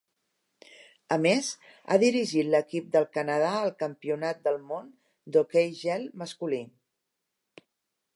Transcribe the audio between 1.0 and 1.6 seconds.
A més,